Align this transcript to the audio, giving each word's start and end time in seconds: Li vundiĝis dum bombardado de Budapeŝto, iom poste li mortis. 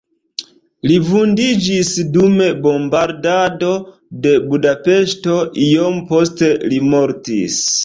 Li 0.91 0.93
vundiĝis 1.09 1.91
dum 2.15 2.39
bombardado 2.63 3.69
de 4.25 4.33
Budapeŝto, 4.49 5.39
iom 5.69 6.03
poste 6.15 6.53
li 6.73 6.83
mortis. 6.91 7.63